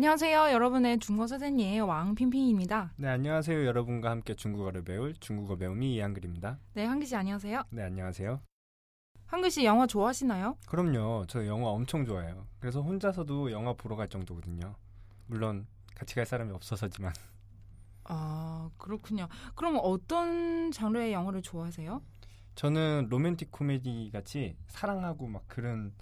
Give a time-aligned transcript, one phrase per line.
[0.00, 0.52] 안녕하세요.
[0.52, 2.94] 여러분의 중국어 선생님 왕핑핑입니다.
[2.96, 3.66] 네, 안녕하세요.
[3.66, 6.58] 여러분과 함께 중국어를 배울 중국어 배움이 이한글입니다.
[6.72, 7.64] 네, 한기 씨 안녕하세요.
[7.68, 8.40] 네, 안녕하세요.
[9.26, 10.56] 한기 씨 영화 좋아하시나요?
[10.66, 11.26] 그럼요.
[11.28, 12.46] 저 영화 엄청 좋아해요.
[12.60, 14.74] 그래서 혼자서도 영화 보러 갈 정도거든요.
[15.26, 17.12] 물론 같이 갈 사람이 없어서지만.
[18.04, 19.28] 아, 그렇군요.
[19.54, 22.00] 그럼 어떤 장르의 영화를 좋아하세요?
[22.54, 25.92] 저는 로맨틱 코미디 같이 사랑하고 막 그런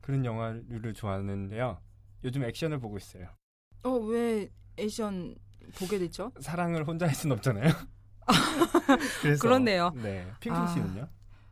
[0.00, 1.78] 그런 영화를 좋아하는데요.
[2.24, 3.28] 요즘 액션을 보고 있어요.
[3.84, 5.34] 어, 왜 액션
[5.78, 6.32] 보게 됐죠?
[6.40, 7.70] 사랑을 혼자 할순 없잖아요.
[9.22, 9.92] 그래서 그렇네요.
[9.96, 10.66] 네, 핑핑 아.
[10.66, 11.08] 씨는요?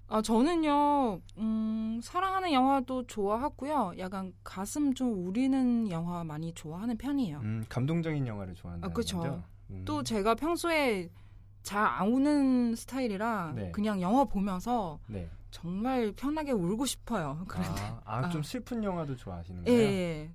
[0.08, 3.94] 아, 저는요, 음, 사랑하는 영화도 좋아하고요.
[3.98, 7.38] 약간 가슴 좀 우리는 영화 많이 좋아하는 편이에요.
[7.38, 9.18] 음, 감동적인 영화를 좋아한다는 아, 그쵸.
[9.18, 9.42] 거죠?
[9.70, 9.84] 음.
[9.86, 11.08] 또 제가 평소에
[11.62, 13.70] 잘 안 우는 스타일이라 네.
[13.72, 15.30] 그냥 영화 보면서 네.
[15.50, 17.44] 정말 편하게 울고 싶어요.
[17.48, 19.88] 그런데 아, 아, 좀 슬픈 영화도 좋아하시는 예, 거예요?
[19.88, 20.30] 예.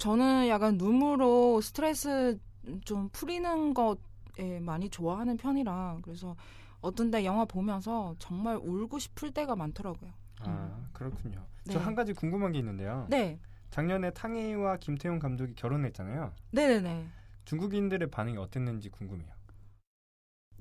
[0.00, 2.38] 저는 약간 눈으로 스트레스
[2.84, 6.34] 좀 풀리는 것에 많이 좋아하는 편이라 그래서
[6.80, 10.10] 어떤 때 영화 보면서 정말 울고 싶을 때가 많더라고요.
[10.40, 11.44] 아, 그렇군요.
[11.66, 11.74] 네.
[11.74, 13.06] 저한 가지 궁금한 게 있는데요.
[13.10, 13.38] 네,
[13.70, 16.32] 작년에 탕웨이와 김태용 감독이 결혼했잖아요.
[16.52, 17.06] 네네네.
[17.44, 19.30] 중국인들의 반응이 어땠는지 궁금해요.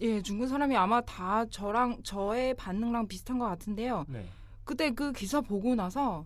[0.02, 4.06] 예, 중국 사람이 아마 다 저랑 저의 반응랑 비슷한 것 같은데요.
[4.10, 4.26] 네.
[4.66, 6.26] 그때 그 기사 보고 나서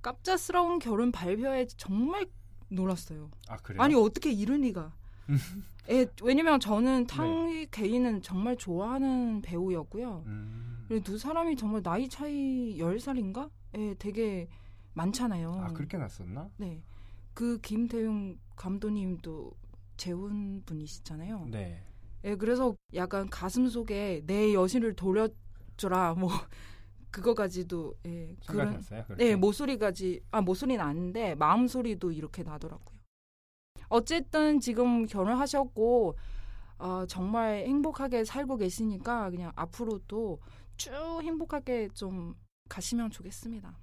[0.00, 2.26] 깜짝스러운 결혼 발표에 정말
[2.74, 3.30] 놀랐어요.
[3.48, 3.82] 아 그래요?
[3.82, 4.92] 아니 어떻게 이런 리가?
[5.90, 10.24] 예, 왜냐면 저는 탕위 개인은 정말 좋아하는 배우였고요.
[10.26, 10.86] 음.
[11.02, 13.50] 두 사람이 정말 나이 차이 10살인가?
[13.76, 14.48] 예, 되게
[14.94, 15.60] 많잖아요.
[15.62, 16.50] 아 그렇게 났었나?
[16.56, 16.82] 네.
[17.32, 19.52] 그 김태용 감독님도
[19.96, 21.48] 재혼 분이시잖아요.
[21.50, 21.82] 네.
[22.24, 26.30] 예, 그래서 약간 가슴 속에 내 여신을 돌려줘라 뭐
[27.14, 28.80] 그거까지도 예, 그런.
[28.80, 29.14] 그렇게?
[29.16, 32.98] 네, 목소리까지 아 목소리는 아닌데 마음 소리도 이렇게 나더라고요.
[33.88, 36.16] 어쨌든 지금 결혼하셨고
[36.78, 40.40] 어, 정말 행복하게 살고 계시니까 그냥 앞으로도
[40.76, 40.90] 쭉
[41.22, 42.34] 행복하게 좀
[42.68, 43.78] 가시면 좋겠습니다.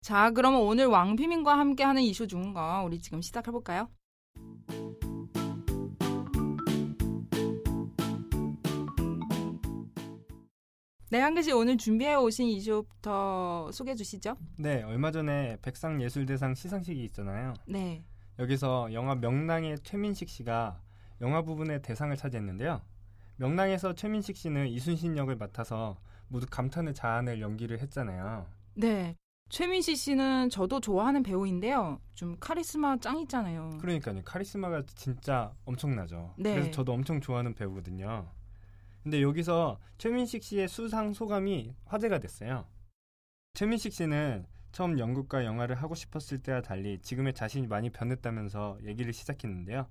[0.00, 3.90] 자, 그러면 오늘 왕피민과 함께하는 이슈 거 우리 지금 시작해 볼까요?
[11.14, 14.36] 네, 한글 씨 오늘 준비해 오신 이슈부터 소개해 주시죠.
[14.56, 17.54] 네, 얼마 전에 백상예술대상 시상식이 있잖아요.
[17.68, 18.02] 네.
[18.40, 20.80] 여기서 영화 명랑의 최민식 씨가
[21.20, 22.82] 영화 부분의 대상을 차지했는데요.
[23.36, 28.48] 명랑에서 최민식 씨는 이순신 역을 맡아서 모두 감탄을 자아낼 연기를 했잖아요.
[28.74, 29.14] 네.
[29.50, 32.00] 최민식 씨는 저도 좋아하는 배우인데요.
[32.14, 33.78] 좀 카리스마 짱 있잖아요.
[33.80, 34.20] 그러니까요.
[34.24, 36.34] 카리스마가 진짜 엄청나죠.
[36.38, 36.54] 네.
[36.54, 38.28] 그래서 저도 엄청 좋아하는 배우거든요.
[39.04, 42.66] 근데 여기서 최민식 씨의 수상 소감이 화제가 됐어요.
[43.52, 49.86] 최민식 씨는 처음 연극과 영화를 하고 싶었을 때와 달리 지금의 자신이 많이 변했다면서 얘기를 시작했는데요.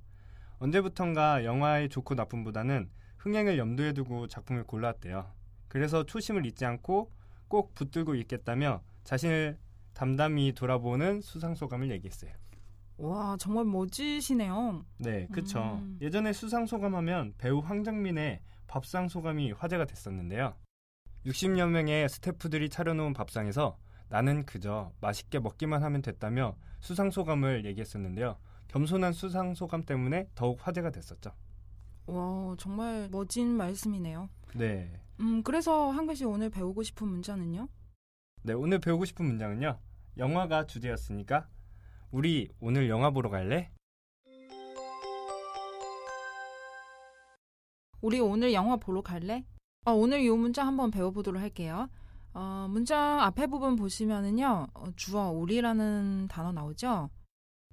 [0.57, 5.31] 언제부턴가 영화의 좋고 나쁨보다는 흥행을 염두에 두고 작품을 골라왔대요.
[5.67, 7.11] 그래서 초심을 잊지 않고
[7.47, 9.59] 꼭 붙들고 있겠다며 자신을
[9.93, 12.33] 담담히 돌아보는 수상 소감을 얘기했어요.
[12.97, 14.85] 와, 정말 멋지시네요.
[14.97, 15.79] 네, 그쵸.
[15.81, 15.97] 음.
[16.01, 20.55] 예전에 수상 소감하면 배우 황정민의 밥상 소감이 화제가 됐었는데요.
[21.25, 23.77] 60여 명의 스태프들이 차려놓은 밥상에서
[24.09, 28.37] 나는 그저 맛있게 먹기만 하면 됐다며 수상 소감을 얘기했었는데요.
[28.67, 31.31] 겸손한 수상 소감 때문에 더욱 화제가 됐었죠.
[32.05, 34.29] 와, 정말 멋진 말씀이네요.
[34.55, 34.99] 네.
[35.19, 37.67] 음, 그래서 한글 씨 오늘 배우고 싶은 문자는요?
[38.43, 39.79] 네, 오늘 배우고 싶은 문장은요.
[40.17, 41.47] 영화가 주제였으니까
[42.12, 43.70] 우리 오늘 영화 보러 갈래?
[48.00, 49.44] 우리 오늘 영화 보러 갈래?
[49.84, 51.88] 어, 오늘 이 문자 한번 배워보도록 할게요.
[52.32, 57.10] 어, 문자 앞에 부분 보시면은요, 어, 주어 우리라는 단어 나오죠?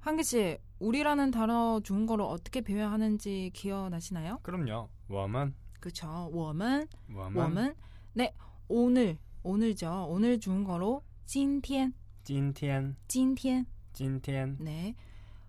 [0.01, 4.39] 한기 씨, 우리라는 단어 좋은 거로 어떻게 표현하는지 기억나시나요?
[4.43, 4.89] 그럼요.
[5.07, 6.29] 워먼, 그쵸.
[6.31, 7.75] 我们, 워먼, 我们.
[8.13, 8.33] 네,
[8.67, 10.07] 오늘, 오늘죠.
[10.09, 11.93] 오늘 좋은 거로 今天,
[12.23, 13.65] 찐티엔, 今天.
[13.93, 14.95] 찐티엔, 네.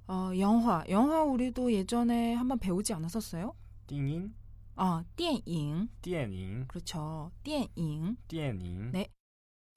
[0.09, 3.55] 어, 영화, 영화 우리도 예전에 한번 배우지 않았었어요?
[3.87, 4.35] 띵인,
[4.77, 5.89] 아, 电影.
[6.03, 7.31] 띠엔잉, 그렇죠.
[7.43, 8.17] 电影.
[8.29, 9.09] 띠엔잉, 네.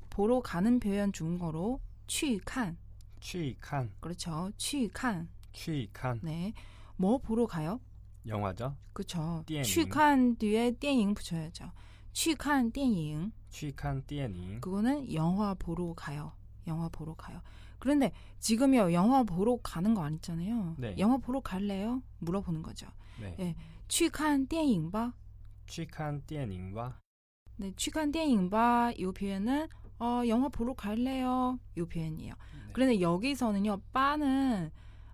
[0.10, 2.78] 보러 가는 표현 중국어로 去看.
[3.22, 4.52] 취칸, 그렇죠.
[4.58, 5.28] 去看.
[5.54, 6.20] 취칸.
[6.24, 6.54] 네.
[6.96, 7.80] 뭐 보러 가요?
[8.26, 8.76] 영화죠.
[8.94, 9.44] 그쵸.
[9.46, 9.64] 电影.
[9.64, 11.72] 去看 뒤에 电影 붙여야죠.
[12.14, 13.32] 去看电影.
[13.50, 14.62] 취칸 띠에닝.
[14.62, 16.34] 그거는 영화 보러 가요.
[16.68, 17.42] 영화 보러 가요.
[17.80, 20.76] 그런데 지금요 영화 보러 가는 거 아니잖아요.
[20.78, 20.96] 네.
[20.98, 22.02] 영화 보러 갈래요?
[22.20, 22.88] 물어보는 거죠.
[23.20, 23.36] 네.
[23.40, 23.56] 예.
[23.88, 25.14] 去看电影吧.
[25.68, 27.00] 취칸 띠에닝과
[27.58, 28.92] 네, 去看电影吧.
[28.92, 29.68] 이 표현은
[30.00, 31.60] 어, 영화 보러 갈래요?
[31.78, 32.34] 이 표현이에요.
[32.34, 32.70] 네.
[32.74, 34.72] 그런데 여기서는요, 빠는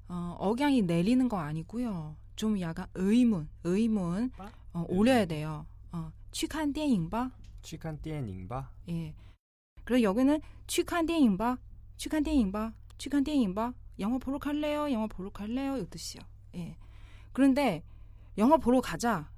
[0.07, 2.15] 어, 억양이 내리는 거 아니고요.
[2.35, 4.51] 좀 약간 의문, 의문 빠?
[4.73, 5.65] 어, 올려야 돼요.
[5.91, 7.31] 어, 去看电影吧.
[7.61, 9.15] 취칸 띠에닝바 예.
[9.85, 11.57] 그리고 여기는 去看电影吧,
[11.99, 13.73] 去看电影吧,去看电影吧.
[13.99, 14.91] 영화 보러 갈래요?
[14.91, 15.77] 영화 보러 갈래요?
[15.77, 16.21] 이 뜻이요.
[16.55, 16.75] 예.
[17.33, 17.83] 그런데
[18.37, 19.29] 영화 보러 가자.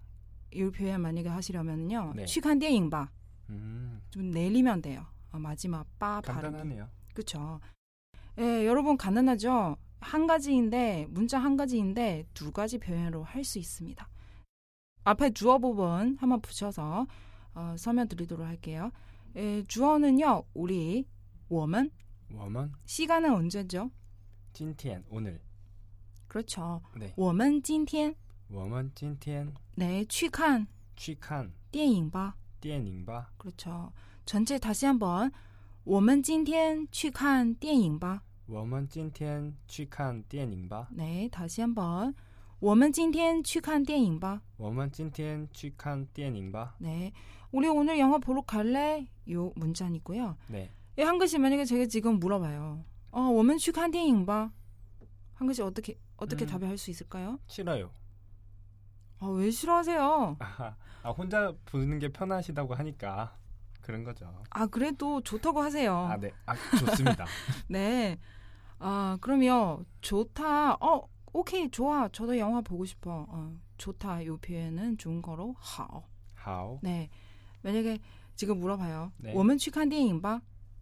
[0.54, 2.14] 이 표현 만약에 하시려면요.
[2.16, 2.26] 네.
[2.26, 3.12] 去看电影吧.
[3.50, 5.06] 음, 좀 내리면 돼요.
[5.32, 6.42] 어, 마지막 빠 발음.
[6.52, 6.90] 간단하네요.
[7.14, 7.60] 그렇죠.
[8.40, 9.76] 예, 여러분 간단하죠.
[10.00, 14.08] 한 가지인데 문자 한 가지인데 두 가지 표현으로 할 수 있습니다.
[15.04, 17.08] 앞에 주어 부분 한번 붙여서
[17.56, 18.92] 어, 설명 드리도록 할게요.
[19.36, 21.06] 예, 주어는요, 우리
[21.50, 21.90] 我们
[22.34, 23.90] 워먼 시간은 언제죠?
[24.54, 25.40] 찐티엔 오늘.
[26.28, 26.82] 그렇죠.
[26.98, 27.14] 네.
[27.16, 28.16] 我们今天
[28.50, 32.36] 워먼 찐티엔 네, 去看 취칸 电影吧.
[32.60, 33.92] 띠에닝바 그렇죠.
[34.26, 35.32] 전체 다시 한번
[35.84, 38.22] 我们今天去看电影吧.
[38.48, 42.14] 워먼 찐티엔 취칸 띠에닝바 네, 다시 한번
[42.60, 44.42] 我们今天去看电影吧.
[44.58, 47.14] 워먼 찐티엔 취칸 띠에닝바 네.
[47.52, 49.08] 우리 오늘 영화 보러 갈래?
[49.30, 50.36] 요 문자니고요.
[50.50, 50.70] 네.
[50.98, 52.84] 이 한글씨 만약에 제가 지금 물어봐요.
[53.12, 54.52] 어, 我们去看电影吧.
[55.36, 56.48] 한글씨 어떻게 어떻게 음.
[56.48, 57.40] 답할 수 있을까요?
[57.48, 57.92] 싫어요.
[59.20, 60.38] 아, 왜 싫어하세요?
[60.40, 63.36] 아, 아, 혼자 보는 게 편하시다고 하니까
[63.82, 64.32] 그런 거죠.
[64.50, 65.96] 아, 그래도 좋다고 하세요.
[65.96, 66.32] 아, 네.
[66.46, 67.26] 아, 좋습니다.
[67.70, 68.20] 네.
[68.80, 69.86] 아, 그럼요.
[70.02, 70.74] 좋다.
[70.76, 71.70] 어, 오케이.
[71.70, 72.10] 좋아.
[72.10, 73.26] 저도 영화 보고 싶어.
[73.30, 74.26] 어, 좋다.
[74.26, 76.04] 요 표현은 좋은 거로 好.
[76.36, 77.10] 하오, 네.
[77.64, 78.00] 만약에
[78.36, 79.12] 지금 물어봐요.
[79.18, 79.34] 네.
[79.36, 80.42] 我们去看电影吧.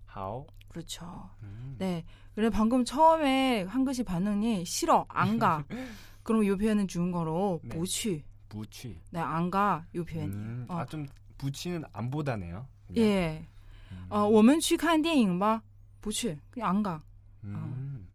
[0.10, 0.48] 하오.
[0.70, 1.30] 그렇죠.
[1.44, 1.76] 음.
[1.78, 2.04] 네.
[2.34, 5.64] 그래 방금 처음에 한글씨 반응이 싫어, 안 가.
[6.24, 7.70] 그럼 요 표현은 좋은 거로 네.
[7.70, 8.24] 不去.
[8.50, 9.00] 부취.
[9.12, 9.86] 네, 안 가.
[9.96, 10.36] 요 표현이에요.
[10.36, 10.78] 음, 어.
[10.78, 11.06] 아, 좀
[11.38, 12.68] 부치는 안 보다네요.
[12.88, 13.06] 그냥.
[13.06, 13.46] 예.
[13.92, 14.08] 음.
[14.10, 15.62] 어, 我们去看电影吧.
[16.02, 16.38] 不去.
[16.50, 17.04] 그냥 안 가.
[17.44, 18.08] 음.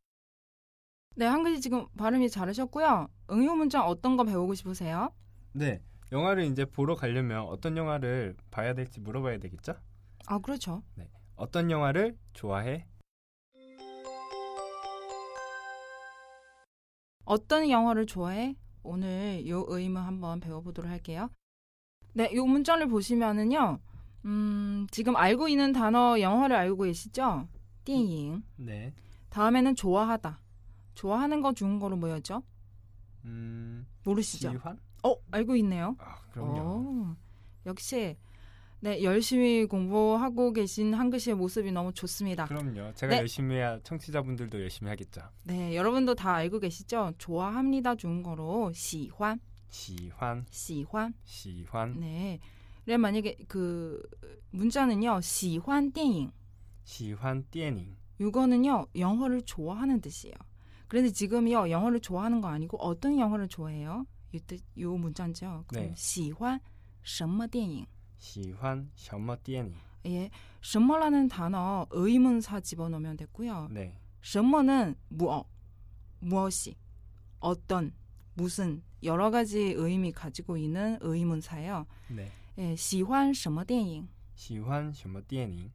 [1.16, 3.08] 네, 한글씨 지금 발음이 잘하셨고요.
[3.30, 5.12] 응용 문장 어떤 거 배우고 싶으세요?
[5.52, 5.80] 네.
[6.12, 9.74] 영화를 이제 보러 가려면 어떤 영화를 봐야 될지 물어봐야 되겠죠?
[10.26, 10.82] 아, 그렇죠.
[11.35, 12.87] 어떤 영화를 좋아해?
[17.25, 18.55] 어떤 영화를 좋아해?
[18.83, 21.29] 오늘 요 의문 한번 배워보도록 할게요.
[22.13, 23.79] 네, 요 문장을 보시면은요,
[24.25, 27.47] 음, 지금 알고 있는 단어 영어를 알고 계시죠?
[27.83, 28.43] 电影.
[28.55, 28.93] 네.
[29.29, 30.39] 다음에는 좋아하다.
[30.93, 32.43] 좋아하는 거 좋은 거로 뭐였죠?
[33.25, 34.51] 음, 모르시죠?
[34.51, 34.79] 지환?
[35.03, 35.95] 어, 알고 있네요.
[35.99, 36.59] 아, 그럼요.
[36.61, 37.15] 어,
[37.65, 38.17] 역시
[38.82, 42.46] 네 열심히 공부하고 계신 한글씨의 모습이 너무 좋습니다.
[42.46, 42.94] 그럼요.
[42.94, 43.18] 제가 네.
[43.18, 45.20] 열심히 해야 청취자분들도 열심히 하겠죠.
[45.44, 47.12] 네, 여러분도 다 알고 계시죠?
[47.18, 49.38] 좋아합니다 좋은 거로 喜欢,
[49.68, 51.12] 시환, 喜欢.
[51.24, 52.38] 시환, 네.
[52.86, 54.00] 그래 만약에 그
[54.50, 55.20] 문자는요.
[55.20, 56.32] 喜欢电影.
[56.84, 57.96] 시환 띠에닝.
[58.18, 58.86] 이거는요.
[58.96, 60.34] 영어를 좋아하는 뜻이에요.
[60.88, 61.70] 그런데 지금요.
[61.70, 64.06] 영어를 좋아하는 거 아니고 어떤 영어를 좋아해요?
[64.32, 65.64] 이 뜻, 요 문자죠.
[65.68, 65.94] 그럼 네.
[65.94, 66.58] 喜欢
[67.02, 67.86] 什么电影?
[68.24, 69.74] 시환 셔머 띠에닝.
[70.06, 70.30] 예,
[70.62, 73.68] 什么라는 단어 의문사 집어넣으면 됐고요.
[73.70, 73.92] 네.
[74.22, 75.46] 什么는 무엇,
[76.20, 76.76] 무엇이,
[77.38, 77.92] 어떤,
[78.34, 81.86] 무슨 여러 가지 의미 가지고 있는 의문사예요.
[82.08, 82.30] 네.
[82.58, 84.08] 예, 喜欢什么电影?
[84.34, 85.70] 시환 셔머 띠에닝.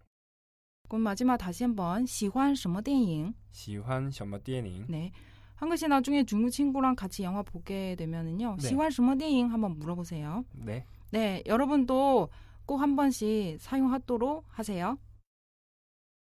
[0.88, 3.34] 그럼 마지막 다시 한번 喜欢什么电影?
[3.52, 4.86] 시환 셔머 띠에닝.
[4.90, 5.12] 네.
[5.56, 8.58] 한글씨 나중에 중국 친구랑 같이 영화 보게 되면은요.
[8.60, 8.68] 네.
[8.68, 10.46] 喜欢什么电影 한번 물어보세요.
[10.54, 10.86] 네.
[11.12, 12.30] 네, 여러분도
[12.66, 14.98] 꼭 한 번씩 사용하도록 하세요.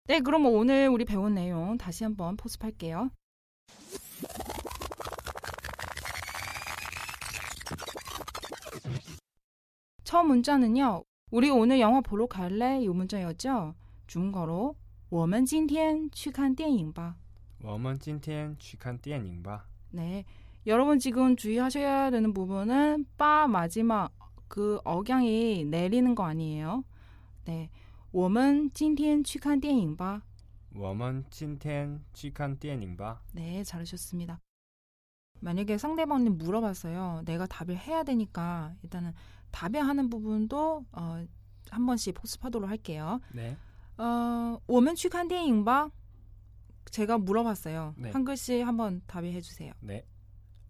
[0.07, 3.09] 네, 그럼 오늘 우리 배운 내용 다시 한번 포습할게요.
[10.03, 11.03] 첫 문자는요.
[11.31, 12.79] 우리 오늘 영화 보러 갈래?
[12.81, 13.73] 이 문자였죠.
[14.07, 14.75] 중국어로
[15.09, 17.15] 我们今天去看电影吧.
[17.63, 19.65] 我们今天去看电影吧.
[19.91, 20.25] 네.
[20.67, 24.11] 여러분 지금 주의하셔야 되는 부분은 빠 마지막
[24.49, 26.83] 그 억양이 내리는 거 아니에요.
[27.45, 27.69] 네.
[28.11, 30.21] 我们今天去看电影吧.
[30.73, 33.21] 我们今天去看电影吧.
[33.33, 34.39] 네, 잘하셨습니다.
[35.41, 37.23] 만약에 상대방이 물어봤어요.
[37.25, 39.13] 내가 답을 해야 되니까 일단은
[39.51, 41.25] 답변하는 부분도 어,
[41.69, 43.19] 한 번씩 복습하도록 할게요.
[43.33, 43.55] 네.
[43.97, 45.89] 어, 我们去看电影吧.
[46.91, 47.95] 제가 물어봤어요.
[47.97, 48.11] 네.
[48.11, 49.73] 한 글씨 한번 답변해 주세요.
[49.81, 50.05] 네.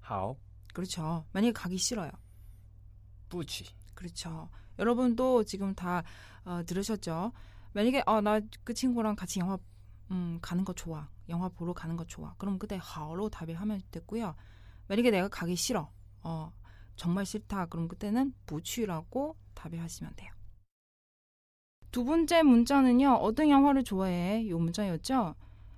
[0.04, 0.36] 好.
[0.74, 1.26] 그렇죠.
[1.32, 2.12] 만약에 가기 싫어요.
[3.30, 4.50] 不去 그렇죠.
[4.78, 6.04] 여러분도 지금 다
[6.44, 7.32] 어, 들으셨죠?
[7.74, 9.58] 만약에 어, 나 그 친구랑 같이 영화
[10.12, 11.10] 음, 가는 거 좋아.
[11.30, 12.36] 영화 보러 가는 거 좋아.
[12.38, 14.36] 그럼 그때 하로 답을 하면 됐고요.
[14.88, 15.90] 만약에 내가 가기 싫어.
[16.22, 16.54] 어,
[16.96, 17.66] 정말 싫다.
[17.68, 20.32] 그럼 그때는 부취라고 답을 하시면 돼요.
[21.92, 23.14] 두 번째 문자는요.
[23.14, 24.48] 어떤 영화를 좋아해?
[24.50, 25.36] 요 문자였죠.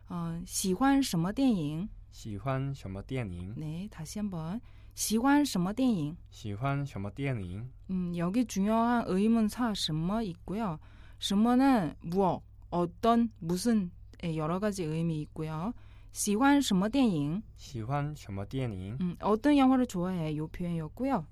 [0.10, 1.90] 어, 喜欢什么电影?
[2.12, 4.60] 喜欢什么电影 네, 다시 한번.
[4.96, 6.18] 喜欢什么电影?
[6.32, 10.80] 喜欢什么电影 음, 여기 중요한 의문사 什么 있고요.
[11.20, 12.42] 什么는 무엇,
[12.72, 13.92] 어떤, 무슨
[14.24, 15.74] 의 여러 가지 의미 있고요.
[16.12, 17.44] 喜欢什么电影?
[17.58, 20.36] 喜欢什么电影 음, 어떤 영화를 좋아해?
[20.36, 21.28] 요 표현이었고요.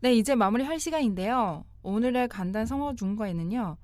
[0.00, 1.64] 네, 이제 마무리할 시간인데요.
[1.82, 3.76] 오늘의 간단 성어 중과에는요.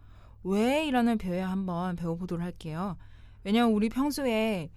[0.45, 2.97] 왜이라는 표현 한번 배워보도록 할게요.
[3.45, 4.71] 왜냐면 우리 평소에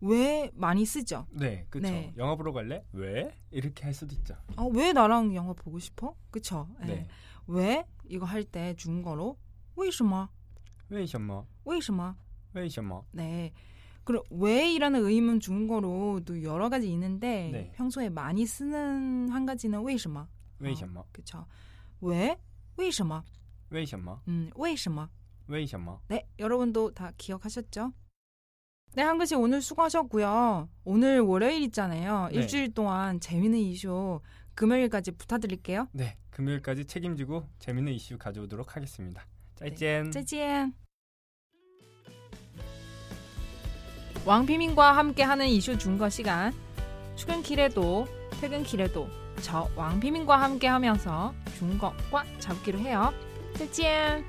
[0.00, 1.26] 왜 많이 쓰죠.
[1.30, 1.90] 네, 그렇죠.
[1.92, 2.12] 네.
[2.18, 2.84] 영화 보러 갈래?
[2.92, 3.34] 왜?
[3.50, 4.36] 이렇게 할 수도 있죠.
[4.56, 6.14] 어, 왜 나랑 영화 보고 싶어?
[6.30, 6.68] 그쵸?
[6.82, 6.86] 예.
[6.86, 7.08] 네.
[7.46, 7.84] 왜?
[8.08, 9.36] 이거 할 때 중국어로
[9.76, 10.28] 为什么?
[10.90, 11.46] 为什么?
[11.64, 12.14] 为什么?
[12.54, 13.04] 为什么?
[13.12, 13.52] 네.
[14.04, 17.72] 그럼 왜이라는 의문 중국어로도 여러 가지 있는데 네.
[17.74, 20.28] 평소에 많이 쓰는 한 가지는 为什么?
[20.60, 21.04] 为什么?
[21.12, 21.44] 그쵸?
[22.00, 22.38] 왜?
[22.76, 23.24] 为什么?
[23.70, 24.20] 为什么?
[24.28, 25.08] 음, 为什么?
[25.48, 25.98] 为什么?
[26.08, 27.92] 네, 여러분도 다 기억하셨죠?
[28.93, 30.67] 네, 한글씨 오늘 수고하셨고요.
[30.83, 32.27] 오늘 월요일 있잖아요.
[32.29, 32.39] 네.
[32.39, 34.19] 일주일 동안 재미있는 이슈
[34.53, 35.87] 금요일까지 부탁드릴게요.
[35.93, 39.25] 네, 금요일까지 책임지고 재미있는 이슈 가져오도록 하겠습니다.
[39.55, 40.05] 짜이젠!
[40.05, 40.73] 네, 짜이젠!
[44.25, 46.53] 왕피민과 함께하는 이슈 중거 시간
[47.15, 48.05] 출근길에도
[48.41, 49.07] 퇴근길에도
[49.41, 53.13] 저 왕피민과 함께하면서 중거 꽉 잡기로 해요.
[53.57, 54.25] 짜이젠!